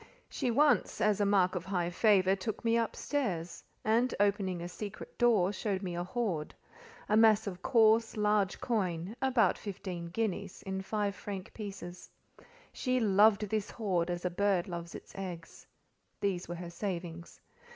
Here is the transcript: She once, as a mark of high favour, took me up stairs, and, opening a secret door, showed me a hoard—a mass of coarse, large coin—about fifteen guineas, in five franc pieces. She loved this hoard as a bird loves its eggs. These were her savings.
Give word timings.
She 0.29 0.49
once, 0.49 0.99
as 0.99 1.21
a 1.21 1.27
mark 1.27 1.53
of 1.53 1.65
high 1.65 1.91
favour, 1.91 2.35
took 2.35 2.65
me 2.65 2.75
up 2.75 2.95
stairs, 2.95 3.63
and, 3.85 4.15
opening 4.19 4.59
a 4.59 4.67
secret 4.67 5.15
door, 5.19 5.53
showed 5.53 5.83
me 5.83 5.95
a 5.95 6.03
hoard—a 6.03 7.15
mass 7.15 7.45
of 7.45 7.61
coarse, 7.61 8.17
large 8.17 8.59
coin—about 8.59 9.59
fifteen 9.59 10.07
guineas, 10.07 10.63
in 10.63 10.81
five 10.81 11.13
franc 11.13 11.53
pieces. 11.53 12.09
She 12.73 12.99
loved 12.99 13.47
this 13.49 13.69
hoard 13.69 14.09
as 14.09 14.25
a 14.25 14.31
bird 14.31 14.67
loves 14.67 14.95
its 14.95 15.13
eggs. 15.13 15.67
These 16.19 16.47
were 16.47 16.55
her 16.55 16.71
savings. 16.71 17.39